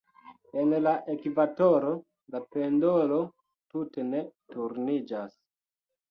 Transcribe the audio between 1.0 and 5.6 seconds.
ekvatoro, la pendolo tute ne turniĝas.